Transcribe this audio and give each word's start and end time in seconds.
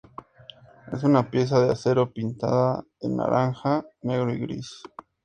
Es 0.91 1.03
una 1.03 1.29
pieza 1.29 1.59
de 1.63 1.71
acero 1.73 2.11
pintada 2.11 2.83
en 3.01 3.17
naranja, 3.17 3.85
negro 4.01 4.33
y 4.33 4.39
gris. 4.39 4.81